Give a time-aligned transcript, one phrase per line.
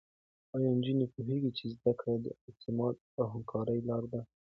[0.53, 4.21] ایا نجونې پوهېږي چې زده کړه د اعتماد او همکارۍ لاره ده؟